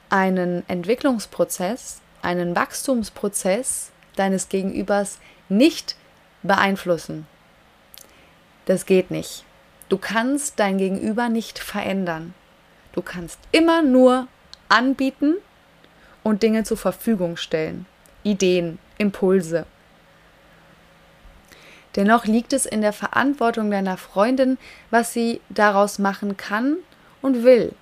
einen 0.09 0.67
Entwicklungsprozess, 0.69 2.01
einen 2.23 2.57
Wachstumsprozess 2.57 3.91
deines 4.17 4.49
Gegenübers 4.49 5.19
nicht 5.49 5.97
beeinflussen. 6.43 7.27
Das 8.67 8.87
geht 8.87 9.11
nicht. 9.11 9.45
Du 9.89 9.99
kannst 9.99 10.59
dein 10.59 10.79
Gegenüber 10.79 11.29
nicht 11.29 11.59
verändern. 11.59 12.35
Du 12.93 13.03
kannst 13.03 13.39
immer 13.51 13.83
nur 13.83 14.29
anbieten 14.69 15.35
und 16.23 16.43
Dinge 16.43 16.65
zur 16.65 16.77
Verfügung 16.77 17.37
stellen. 17.37 17.87
Ideen, 18.23 18.79
Impulse. 19.03 19.67
Dennoch 21.97 22.25
liegt 22.25 22.55
es 22.55 22.65
in 22.65 22.81
der 22.81 22.95
Verantwortung 22.95 23.71
deiner 23.71 23.99
Freundin, 23.99 24.57
was 24.91 25.13
sie 25.13 25.43
daraus 25.51 25.99
machen 25.99 26.37
kann 26.39 26.77
und 27.21 27.45
will. 27.45 27.75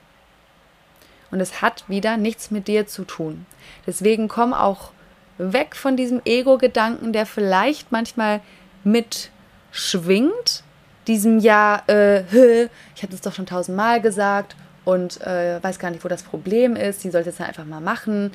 Und 1.30 1.40
es 1.40 1.62
hat 1.62 1.84
wieder 1.88 2.16
nichts 2.16 2.50
mit 2.50 2.66
dir 2.66 2.88
zu 2.88 3.04
tun. 3.04 3.46
Deswegen 3.86 4.26
komm 4.26 4.52
auch 4.52 4.90
weg 5.38 5.76
von 5.76 5.96
diesem 5.96 6.20
Ego-Gedanken, 6.24 7.12
der 7.12 7.24
vielleicht 7.24 7.92
manchmal 7.92 8.40
mitschwingt 8.82 10.64
diesem 11.06 11.38
Jahr, 11.38 11.88
äh, 11.88 12.20
ich 12.94 13.02
habe 13.02 13.12
das 13.12 13.20
doch 13.20 13.34
schon 13.34 13.46
tausendmal 13.46 14.00
gesagt 14.00 14.56
und 14.84 15.20
äh, 15.22 15.62
weiß 15.62 15.78
gar 15.78 15.90
nicht, 15.90 16.04
wo 16.04 16.08
das 16.08 16.22
Problem 16.22 16.76
ist, 16.76 17.04
die 17.04 17.10
sollte 17.10 17.30
es 17.30 17.40
einfach 17.40 17.64
mal 17.64 17.80
machen. 17.80 18.32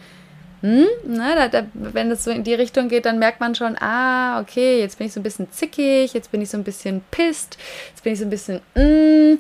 Hm? 0.66 0.88
Na, 1.04 1.36
da, 1.36 1.48
da, 1.48 1.68
wenn 1.76 2.10
das 2.10 2.24
so 2.24 2.32
in 2.32 2.44
die 2.44 2.56
Richtung 2.56 2.90
geht, 2.90 3.06
dann 3.06 3.20
merkt 3.20 3.40
man 3.40 3.54
schon, 3.54 3.78
ah, 3.80 4.40
okay, 4.40 4.80
jetzt 4.80 4.98
bin 4.98 5.06
ich 5.06 5.14
so 5.14 5.20
ein 5.20 5.24
bisschen 5.24 5.52
zickig, 5.52 6.14
jetzt 6.14 6.32
bin 6.32 6.42
ich 6.42 6.50
so 6.50 6.58
ein 6.58 6.64
bisschen 6.64 7.04
pisst, 7.12 7.60
jetzt 7.90 8.04
bin 8.04 8.14
ich 8.14 8.20
so 8.20 8.26
ein 8.26 8.32
bisschen, 8.32 8.62
mm. 8.74 9.38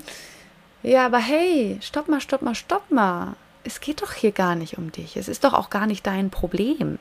ja, 0.84 1.03
aber 1.03 1.17
hey, 1.17 1.79
stopp 1.82 2.10
mal, 2.10 2.22
stopp 2.22 2.44
mal, 2.44 2.53
stopp 2.53 2.91
mal. 2.91 3.36
Es 3.63 3.79
geht 3.79 4.03
doch 4.03 4.13
hier 4.13 4.34
gar 4.34 4.53
nicht 4.53 4.77
um 4.77 4.91
dich. 4.91 5.17
Es 5.17 5.27
ist 5.27 5.44
doch 5.44 5.53
auch 5.53 5.72
gar 5.72 5.88
nicht 5.88 6.05
dein 6.05 6.29
Problem. 6.29 7.00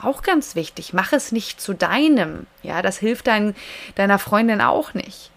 Auch 0.00 0.22
ganz 0.22 0.54
wichtig, 0.54 0.92
mach 0.92 1.12
es 1.12 1.32
nicht 1.32 1.60
zu 1.60 1.74
deinem. 1.74 2.46
Ja, 2.62 2.80
das 2.80 2.98
hilft 2.98 3.26
dein, 3.26 3.56
deiner 3.96 4.20
Freundin 4.20 4.60
auch 4.60 4.94
nicht. 4.94 5.32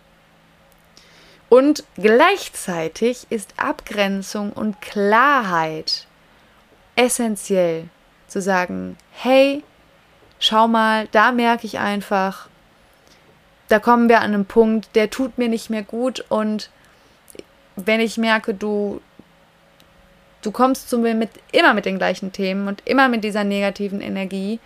Und 1.50 1.84
gleichzeitig 1.96 3.26
ist 3.32 3.56
Abgrenzung 3.58 4.54
und 4.54 4.80
Klarheit 4.80 6.06
essentiell. 6.96 7.90
Zu 8.28 8.42
sagen, 8.42 8.98
hey, 9.12 9.64
schau 10.40 10.68
mal, 10.68 11.08
da 11.12 11.32
merke 11.32 11.66
ich 11.66 11.80
einfach, 11.80 12.48
da 13.68 13.80
kommen 13.80 14.10
wir 14.10 14.20
an 14.20 14.34
einen 14.34 14.46
Punkt, 14.46 14.96
der 14.96 15.10
tut 15.10 15.38
mir 15.38 15.50
nicht 15.50 15.70
mehr 15.70 15.84
gut. 15.84 16.24
Und 16.30 16.70
wenn 17.76 18.00
ich 18.00 18.18
merke, 18.18 18.54
du, 18.54 19.02
du 20.42 20.52
kommst 20.52 20.90
zu 20.90 21.00
mir 21.00 21.16
mit, 21.16 21.30
immer 21.52 21.74
mit 21.74 21.86
den 21.86 21.98
gleichen 21.98 22.32
Themen 22.32 22.68
und 22.68 22.82
immer 22.86 23.10
mit 23.10 23.24
dieser 23.24 23.44
negativen 23.44 24.02
Energie. 24.02 24.60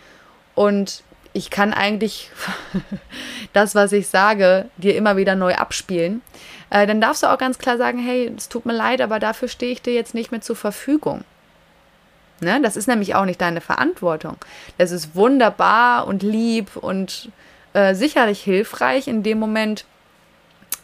Und 0.55 1.03
ich 1.33 1.49
kann 1.49 1.73
eigentlich 1.73 2.31
das, 3.53 3.75
was 3.75 3.91
ich 3.91 4.07
sage, 4.07 4.65
dir 4.77 4.95
immer 4.95 5.15
wieder 5.17 5.35
neu 5.35 5.55
abspielen, 5.55 6.21
äh, 6.69 6.85
dann 6.85 7.01
darfst 7.01 7.23
du 7.23 7.27
auch 7.27 7.37
ganz 7.37 7.57
klar 7.57 7.77
sagen, 7.77 7.99
hey, 7.99 8.31
es 8.35 8.49
tut 8.49 8.65
mir 8.65 8.73
leid, 8.73 9.01
aber 9.01 9.19
dafür 9.19 9.47
stehe 9.47 9.71
ich 9.71 9.81
dir 9.81 9.93
jetzt 9.93 10.13
nicht 10.13 10.31
mehr 10.31 10.41
zur 10.41 10.55
Verfügung. 10.55 11.23
Ne? 12.41 12.61
Das 12.61 12.75
ist 12.75 12.87
nämlich 12.87 13.15
auch 13.15 13.25
nicht 13.25 13.41
deine 13.41 13.61
Verantwortung. 13.61 14.37
Das 14.77 14.91
ist 14.91 15.15
wunderbar 15.15 16.07
und 16.07 16.23
lieb 16.23 16.75
und 16.75 17.29
äh, 17.73 17.93
sicherlich 17.93 18.41
hilfreich 18.41 19.07
in 19.07 19.23
dem 19.23 19.39
Moment, 19.39 19.85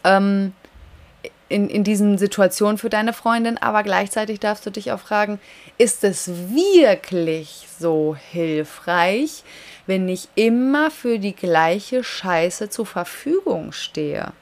ähm, 0.04 0.52
in, 1.48 1.68
in 1.68 1.84
diesen 1.84 2.18
Situationen 2.18 2.78
für 2.78 2.90
deine 2.90 3.12
Freundin, 3.12 3.56
aber 3.58 3.82
gleichzeitig 3.82 4.40
darfst 4.40 4.66
du 4.66 4.70
dich 4.70 4.90
auch 4.90 4.98
fragen, 4.98 5.38
ist 5.78 6.02
es 6.02 6.28
wirklich 6.28 7.66
so 7.78 8.16
hilfreich, 8.32 9.44
wenn 9.86 10.08
ich 10.08 10.28
immer 10.34 10.90
für 10.90 11.18
die 11.18 11.34
gleiche 11.34 12.02
Scheiße 12.02 12.68
zur 12.68 12.86
Verfügung 12.86 13.72
stehe? 13.72 14.32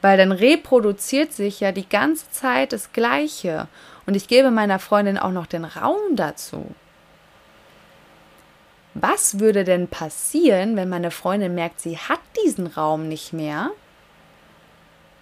Weil 0.00 0.18
dann 0.18 0.32
reproduziert 0.32 1.32
sich 1.32 1.60
ja 1.60 1.72
die 1.72 1.88
ganze 1.88 2.30
Zeit 2.30 2.72
das 2.72 2.92
Gleiche 2.92 3.68
und 4.06 4.14
ich 4.14 4.28
gebe 4.28 4.50
meiner 4.50 4.78
Freundin 4.78 5.18
auch 5.18 5.30
noch 5.30 5.46
den 5.46 5.64
Raum 5.64 6.16
dazu. 6.16 6.66
Was 8.94 9.38
würde 9.38 9.64
denn 9.64 9.88
passieren, 9.88 10.76
wenn 10.76 10.88
meine 10.88 11.10
Freundin 11.10 11.54
merkt, 11.54 11.80
sie 11.80 11.96
hat 11.96 12.20
diesen 12.44 12.66
Raum 12.66 13.08
nicht 13.08 13.32
mehr? 13.32 13.70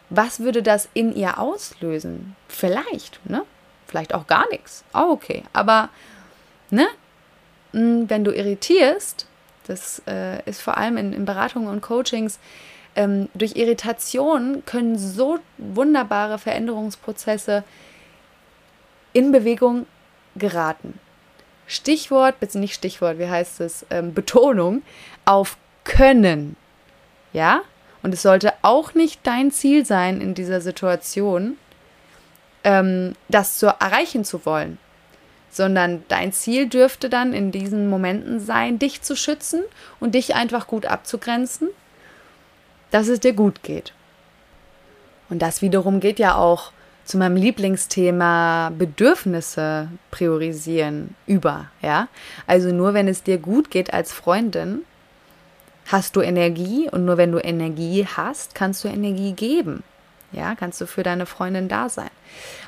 Was 0.08 0.40
würde 0.40 0.62
das 0.62 0.88
in 0.92 1.14
ihr 1.14 1.38
auslösen? 1.38 2.34
Vielleicht, 2.48 3.20
ne? 3.28 3.42
Vielleicht 3.86 4.14
auch 4.14 4.26
gar 4.26 4.48
nichts. 4.50 4.84
Auch 4.92 5.10
okay. 5.10 5.44
Aber, 5.52 5.88
ne? 6.70 6.86
Hm, 7.72 8.10
wenn 8.10 8.24
du 8.24 8.32
irritierst, 8.32 9.26
das 9.68 10.02
äh, 10.08 10.42
ist 10.48 10.62
vor 10.62 10.76
allem 10.76 10.96
in, 10.96 11.12
in 11.12 11.24
Beratungen 11.24 11.68
und 11.68 11.80
Coachings, 11.80 12.40
ähm, 12.96 13.28
durch 13.34 13.54
Irritation 13.54 14.64
können 14.66 14.98
so 14.98 15.38
wunderbare 15.58 16.38
Veränderungsprozesse 16.38 17.62
in 19.12 19.32
Bewegung 19.32 19.86
geraten. 20.36 20.98
Stichwort, 21.66 22.40
bitte 22.40 22.58
nicht 22.58 22.74
Stichwort, 22.74 23.18
wie 23.18 23.28
heißt 23.28 23.60
es, 23.60 23.86
ähm, 23.90 24.12
Betonung 24.12 24.82
auf 25.24 25.56
können. 25.84 26.56
Ja? 27.32 27.62
Und 28.02 28.14
es 28.14 28.22
sollte 28.22 28.52
auch 28.62 28.94
nicht 28.94 29.20
dein 29.24 29.50
Ziel 29.50 29.84
sein 29.84 30.20
in 30.20 30.34
dieser 30.34 30.60
Situation, 30.60 31.56
ähm, 32.64 33.14
das 33.28 33.58
zu 33.58 33.66
erreichen 33.66 34.24
zu 34.24 34.44
wollen, 34.46 34.78
sondern 35.50 36.02
dein 36.08 36.32
Ziel 36.32 36.68
dürfte 36.68 37.08
dann 37.08 37.32
in 37.32 37.52
diesen 37.52 37.88
Momenten 37.88 38.40
sein, 38.40 38.78
dich 38.78 39.02
zu 39.02 39.16
schützen 39.16 39.62
und 39.98 40.14
dich 40.14 40.34
einfach 40.34 40.66
gut 40.66 40.86
abzugrenzen, 40.86 41.68
dass 42.90 43.08
es 43.08 43.20
dir 43.20 43.32
gut 43.32 43.62
geht. 43.62 43.92
Und 45.28 45.40
das 45.40 45.62
wiederum 45.62 46.00
geht 46.00 46.18
ja 46.18 46.34
auch 46.34 46.72
zu 47.10 47.18
meinem 47.18 47.36
Lieblingsthema 47.36 48.70
Bedürfnisse 48.78 49.88
priorisieren 50.12 51.16
über, 51.26 51.66
ja? 51.82 52.08
Also 52.46 52.68
nur 52.70 52.94
wenn 52.94 53.08
es 53.08 53.24
dir 53.24 53.38
gut 53.38 53.70
geht 53.70 53.92
als 53.92 54.12
Freundin, 54.12 54.82
hast 55.86 56.14
du 56.14 56.20
Energie 56.20 56.88
und 56.88 57.04
nur 57.04 57.16
wenn 57.16 57.32
du 57.32 57.38
Energie 57.38 58.06
hast, 58.06 58.54
kannst 58.54 58.84
du 58.84 58.88
Energie 58.88 59.32
geben. 59.32 59.82
Ja, 60.30 60.54
kannst 60.54 60.80
du 60.80 60.86
für 60.86 61.02
deine 61.02 61.26
Freundin 61.26 61.68
da 61.68 61.88
sein. 61.88 62.10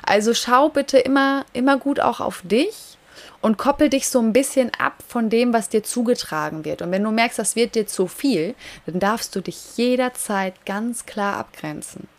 Also 0.05 0.33
schau 0.33 0.67
bitte 0.67 0.97
immer, 0.97 1.45
immer 1.53 1.77
gut 1.77 2.01
auch 2.01 2.19
auf 2.19 2.41
dich 2.43 2.97
und 3.39 3.57
koppel 3.57 3.89
dich 3.89 4.09
so 4.09 4.19
ein 4.19 4.33
bisschen 4.33 4.71
ab 4.77 4.95
von 5.07 5.29
dem, 5.29 5.53
was 5.53 5.69
dir 5.69 5.83
zugetragen 5.83 6.65
wird. 6.65 6.81
Und 6.81 6.91
wenn 6.91 7.03
du 7.03 7.11
merkst, 7.11 7.39
das 7.39 7.55
wird 7.55 7.75
dir 7.75 7.87
zu 7.87 8.07
viel, 8.07 8.55
dann 8.85 8.99
darfst 8.99 9.33
du 9.37 9.39
dich 9.39 9.77
jederzeit 9.77 10.65
ganz 10.65 11.05
klar 11.05 11.37
abgrenzen. 11.37 12.09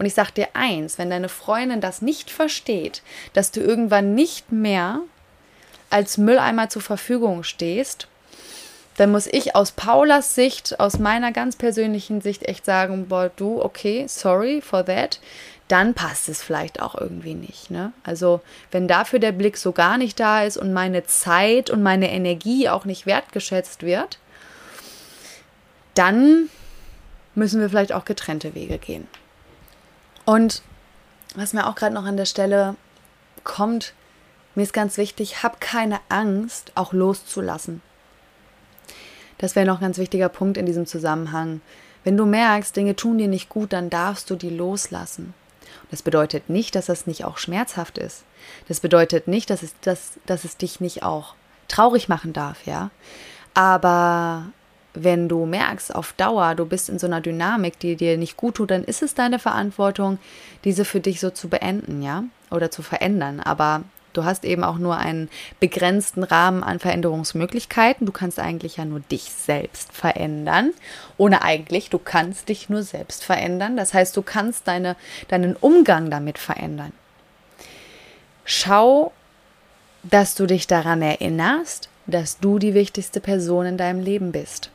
Und 0.00 0.06
ich 0.06 0.14
sag 0.14 0.30
dir 0.30 0.48
eins, 0.54 0.96
wenn 0.96 1.10
deine 1.10 1.28
Freundin 1.28 1.82
das 1.82 2.00
nicht 2.00 2.30
versteht, 2.30 3.02
dass 3.34 3.50
du 3.50 3.60
irgendwann 3.60 4.14
nicht 4.14 4.50
mehr 4.50 5.00
als 5.90 6.16
Mülleimer 6.16 6.70
zur 6.70 6.80
Verfügung 6.80 7.42
stehst, 7.42 8.08
dann 8.96 9.12
muss 9.12 9.26
ich 9.26 9.54
aus 9.54 9.72
Paulas 9.72 10.34
Sicht, 10.34 10.80
aus 10.80 10.98
meiner 10.98 11.32
ganz 11.32 11.54
persönlichen 11.54 12.22
Sicht 12.22 12.48
echt 12.48 12.64
sagen, 12.64 13.08
boah, 13.08 13.30
du, 13.36 13.62
okay, 13.62 14.06
sorry 14.08 14.62
for 14.62 14.86
that, 14.86 15.20
dann 15.68 15.92
passt 15.92 16.30
es 16.30 16.42
vielleicht 16.42 16.80
auch 16.80 16.94
irgendwie 16.94 17.34
nicht. 17.34 17.70
Ne? 17.70 17.92
Also 18.02 18.40
wenn 18.70 18.88
dafür 18.88 19.18
der 19.18 19.32
Blick 19.32 19.58
so 19.58 19.72
gar 19.72 19.98
nicht 19.98 20.18
da 20.18 20.44
ist 20.44 20.56
und 20.56 20.72
meine 20.72 21.04
Zeit 21.04 21.68
und 21.68 21.82
meine 21.82 22.10
Energie 22.10 22.70
auch 22.70 22.86
nicht 22.86 23.04
wertgeschätzt 23.04 23.82
wird, 23.82 24.18
dann 25.92 26.48
müssen 27.34 27.60
wir 27.60 27.68
vielleicht 27.68 27.92
auch 27.92 28.06
getrennte 28.06 28.54
Wege 28.54 28.78
gehen. 28.78 29.06
Und 30.30 30.62
was 31.34 31.54
mir 31.54 31.66
auch 31.66 31.74
gerade 31.74 31.92
noch 31.92 32.04
an 32.04 32.16
der 32.16 32.24
Stelle 32.24 32.76
kommt, 33.42 33.94
mir 34.54 34.62
ist 34.62 34.72
ganz 34.72 34.96
wichtig, 34.96 35.42
hab 35.42 35.60
keine 35.60 35.98
Angst, 36.08 36.70
auch 36.76 36.92
loszulassen. 36.92 37.82
Das 39.38 39.56
wäre 39.56 39.66
noch 39.66 39.78
ein 39.78 39.86
ganz 39.86 39.98
wichtiger 39.98 40.28
Punkt 40.28 40.56
in 40.56 40.66
diesem 40.66 40.86
Zusammenhang. 40.86 41.62
Wenn 42.04 42.16
du 42.16 42.26
merkst, 42.26 42.76
Dinge 42.76 42.94
tun 42.94 43.18
dir 43.18 43.26
nicht 43.26 43.48
gut, 43.48 43.72
dann 43.72 43.90
darfst 43.90 44.30
du 44.30 44.36
die 44.36 44.50
loslassen. 44.50 45.34
Das 45.90 46.00
bedeutet 46.00 46.48
nicht, 46.48 46.76
dass 46.76 46.86
das 46.86 47.08
nicht 47.08 47.24
auch 47.24 47.36
schmerzhaft 47.36 47.98
ist. 47.98 48.22
Das 48.68 48.78
bedeutet 48.78 49.26
nicht, 49.26 49.50
dass 49.50 49.64
es, 49.64 49.74
dass, 49.80 50.12
dass 50.26 50.44
es 50.44 50.56
dich 50.56 50.78
nicht 50.78 51.02
auch 51.02 51.34
traurig 51.66 52.08
machen 52.08 52.32
darf, 52.32 52.66
ja. 52.66 52.92
Aber 53.54 54.44
wenn 54.94 55.28
du 55.28 55.46
merkst, 55.46 55.94
auf 55.94 56.12
Dauer, 56.14 56.54
du 56.54 56.66
bist 56.66 56.88
in 56.88 56.98
so 56.98 57.06
einer 57.06 57.20
Dynamik, 57.20 57.78
die 57.78 57.96
dir 57.96 58.16
nicht 58.16 58.36
gut 58.36 58.56
tut, 58.56 58.70
dann 58.70 58.84
ist 58.84 59.02
es 59.02 59.14
deine 59.14 59.38
Verantwortung, 59.38 60.18
diese 60.64 60.84
für 60.84 61.00
dich 61.00 61.20
so 61.20 61.30
zu 61.30 61.48
beenden, 61.48 62.02
ja, 62.02 62.24
oder 62.50 62.70
zu 62.70 62.82
verändern. 62.82 63.40
Aber 63.40 63.84
Du 64.12 64.24
hast 64.24 64.44
eben 64.44 64.64
auch 64.64 64.78
nur 64.78 64.96
einen 64.96 65.28
begrenzten 65.60 66.24
Rahmen 66.24 66.64
an 66.64 66.78
Veränderungsmöglichkeiten. 66.78 68.06
Du 68.06 68.12
kannst 68.12 68.40
eigentlich 68.40 68.76
ja 68.76 68.84
nur 68.84 69.00
dich 69.00 69.22
selbst 69.22 69.92
verändern. 69.92 70.72
Ohne 71.16 71.42
eigentlich, 71.42 71.90
du 71.90 71.98
kannst 71.98 72.48
dich 72.48 72.68
nur 72.68 72.82
selbst 72.82 73.24
verändern. 73.24 73.76
Das 73.76 73.94
heißt, 73.94 74.16
du 74.16 74.22
kannst 74.22 74.66
deine, 74.66 74.96
deinen 75.28 75.54
Umgang 75.54 76.10
damit 76.10 76.38
verändern. 76.38 76.92
Schau, 78.44 79.12
dass 80.02 80.34
du 80.34 80.46
dich 80.46 80.66
daran 80.66 81.02
erinnerst, 81.02 81.88
dass 82.06 82.38
du 82.40 82.58
die 82.58 82.74
wichtigste 82.74 83.20
Person 83.20 83.66
in 83.66 83.76
deinem 83.76 84.00
Leben 84.00 84.32
bist. 84.32 84.70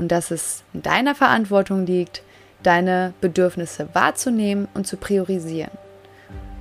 Und 0.00 0.08
dass 0.08 0.30
es 0.30 0.64
in 0.72 0.80
deiner 0.80 1.14
Verantwortung 1.14 1.84
liegt, 1.84 2.22
deine 2.62 3.12
Bedürfnisse 3.20 3.86
wahrzunehmen 3.92 4.66
und 4.72 4.86
zu 4.86 4.96
priorisieren. 4.96 5.72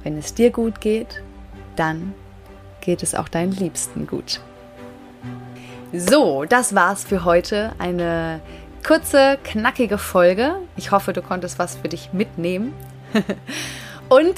Wenn 0.03 0.17
es 0.17 0.33
dir 0.33 0.49
gut 0.51 0.81
geht, 0.81 1.23
dann 1.77 2.13
geht 2.81 3.01
es 3.01 3.15
auch 3.15 3.29
deinen 3.29 3.53
Liebsten 3.53 4.07
gut. 4.07 4.41
So, 5.93 6.43
das 6.43 6.75
war's 6.75 7.05
für 7.05 7.23
heute. 7.23 7.71
Eine 7.79 8.41
kurze, 8.85 9.37
knackige 9.41 9.97
Folge. 9.97 10.55
Ich 10.75 10.91
hoffe, 10.91 11.13
du 11.13 11.21
konntest 11.21 11.59
was 11.59 11.77
für 11.77 11.87
dich 11.87 12.11
mitnehmen. 12.11 12.73
Und 14.09 14.35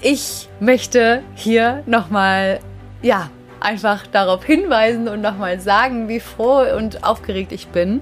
ich 0.00 0.48
möchte 0.58 1.22
hier 1.36 1.84
nochmal, 1.86 2.58
ja, 3.02 3.30
einfach 3.60 4.06
darauf 4.06 4.44
hinweisen 4.44 5.08
und 5.08 5.20
nochmal 5.20 5.60
sagen, 5.60 6.08
wie 6.08 6.20
froh 6.20 6.64
und 6.76 7.04
aufgeregt 7.04 7.52
ich 7.52 7.68
bin, 7.68 8.00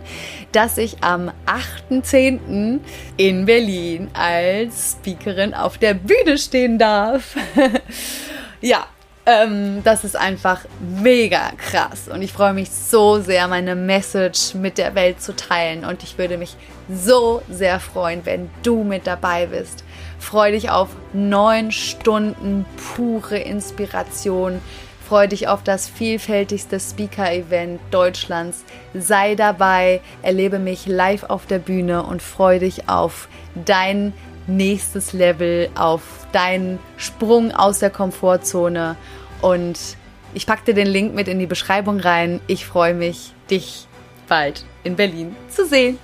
dass 0.52 0.78
ich 0.78 1.02
am 1.02 1.30
8.10. 1.46 2.80
in 3.16 3.46
Berlin 3.46 4.10
als 4.14 4.96
Speakerin 4.98 5.54
auf 5.54 5.78
der 5.78 5.94
Bühne 5.94 6.38
stehen 6.38 6.78
darf. 6.78 7.36
Ja, 8.60 8.86
ähm, 9.26 9.82
das 9.84 10.04
ist 10.04 10.16
einfach 10.16 10.60
mega 11.02 11.50
krass 11.58 12.08
und 12.08 12.22
ich 12.22 12.32
freue 12.32 12.54
mich 12.54 12.70
so 12.70 13.20
sehr, 13.20 13.46
meine 13.46 13.74
Message 13.74 14.54
mit 14.54 14.78
der 14.78 14.94
Welt 14.94 15.20
zu 15.20 15.36
teilen 15.36 15.84
und 15.84 16.02
ich 16.02 16.16
würde 16.16 16.38
mich 16.38 16.56
so 16.88 17.42
sehr 17.50 17.78
freuen, 17.80 18.24
wenn 18.24 18.48
du 18.62 18.84
mit 18.84 19.06
dabei 19.06 19.46
bist. 19.46 19.84
Freue 20.18 20.52
dich 20.52 20.70
auf 20.70 20.88
neun 21.12 21.72
Stunden 21.72 22.64
pure 22.96 23.38
Inspiration. 23.38 24.62
Freue 25.14 25.28
dich 25.28 25.46
auf 25.46 25.62
das 25.62 25.88
vielfältigste 25.88 26.80
Speaker-Event 26.80 27.80
Deutschlands. 27.92 28.64
Sei 28.94 29.36
dabei, 29.36 30.00
erlebe 30.22 30.58
mich 30.58 30.86
live 30.86 31.22
auf 31.22 31.46
der 31.46 31.60
Bühne 31.60 32.02
und 32.02 32.20
freue 32.20 32.58
dich 32.58 32.88
auf 32.88 33.28
dein 33.54 34.12
nächstes 34.48 35.12
Level, 35.12 35.68
auf 35.76 36.02
deinen 36.32 36.80
Sprung 36.96 37.52
aus 37.52 37.78
der 37.78 37.90
Komfortzone. 37.90 38.96
Und 39.40 39.78
ich 40.34 40.48
packe 40.48 40.64
dir 40.64 40.74
den 40.74 40.88
Link 40.88 41.14
mit 41.14 41.28
in 41.28 41.38
die 41.38 41.46
Beschreibung 41.46 42.00
rein. 42.00 42.40
Ich 42.48 42.66
freue 42.66 42.94
mich, 42.94 43.34
dich 43.48 43.86
bald 44.26 44.64
in 44.82 44.96
Berlin 44.96 45.36
zu 45.48 45.64
sehen. 45.64 45.96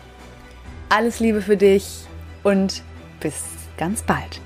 Alles 0.89 1.19
Liebe 1.19 1.43
für 1.43 1.57
dich 1.57 2.05
und 2.45 2.85
bis 3.19 3.43
ganz 3.77 4.03
bald. 4.03 4.41